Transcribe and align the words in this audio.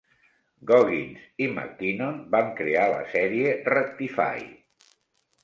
Goggins 0.69 1.27
i 1.45 1.47
McKinnon 1.57 2.17
van 2.37 2.49
crear 2.61 2.87
la 2.95 3.05
sèrie 3.13 3.53
"Rectify". 3.77 4.51